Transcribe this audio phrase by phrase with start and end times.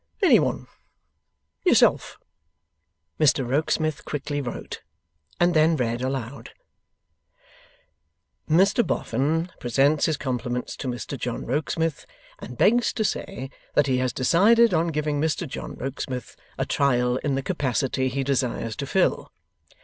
[0.23, 0.65] 'Anyone.
[1.63, 2.17] Yourself.'
[3.19, 4.81] Mr Rokesmith quickly wrote,
[5.39, 6.49] and then read aloud:
[8.49, 12.07] '"Mr Boffin presents his compliments to Mr John Rokesmith,
[12.39, 17.17] and begs to say that he has decided on giving Mr John Rokesmith a trial
[17.17, 19.31] in the capacity he desires to fill.